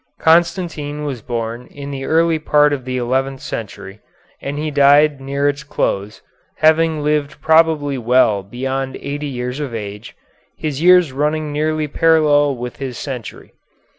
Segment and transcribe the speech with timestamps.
[0.19, 3.99] Constantine was born in the early part of the eleventh century,
[4.41, 6.23] and died near its close,
[6.57, 10.15] having lived probably well beyond eighty years of age,
[10.57, 13.53] his years running nearly parallel with his century.